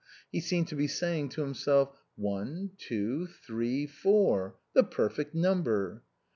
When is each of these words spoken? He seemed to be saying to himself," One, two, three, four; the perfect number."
He 0.31 0.41
seemed 0.41 0.67
to 0.69 0.75
be 0.75 0.87
saying 0.87 1.29
to 1.29 1.41
himself," 1.41 1.91
One, 2.15 2.71
two, 2.79 3.27
three, 3.27 3.85
four; 3.85 4.55
the 4.73 4.83
perfect 4.83 5.35
number." 5.35 6.01